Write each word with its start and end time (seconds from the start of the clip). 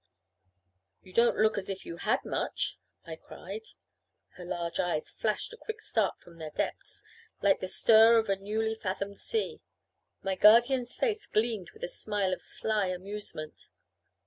"You 1.03 1.13
don't 1.13 1.37
look 1.37 1.59
as 1.59 1.69
if 1.69 1.85
you 1.85 1.97
had 1.97 2.25
much," 2.25 2.75
I 3.05 3.17
cried. 3.17 3.65
Her 4.29 4.43
large 4.43 4.79
eyes 4.79 5.11
flashed 5.11 5.53
a 5.53 5.57
quick 5.57 5.79
start 5.79 6.19
from 6.19 6.39
their 6.39 6.49
depths, 6.49 7.03
like 7.43 7.59
the 7.59 7.67
stir 7.67 8.17
of 8.17 8.27
a 8.27 8.35
newly 8.35 8.73
fathomed 8.73 9.19
sea. 9.19 9.61
My 10.23 10.33
guardian's 10.33 10.95
face 10.95 11.27
gleamed 11.27 11.69
with 11.75 11.83
a 11.83 11.87
smile 11.87 12.33
of 12.33 12.41
sly 12.41 12.87
amusement. 12.87 13.67